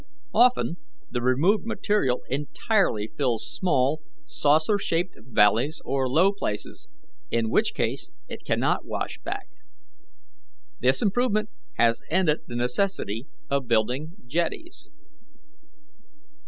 [0.33, 0.77] Often
[1.11, 6.89] the removed material entirely fills small, saucer shaped valleys or low places,
[7.29, 9.45] in which case it cannot wash back.
[10.79, 14.89] This improvement has ended the necessity of building jetties.